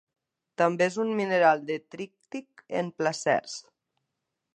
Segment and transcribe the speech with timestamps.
[0.59, 3.59] També és un mineral detrític en placers.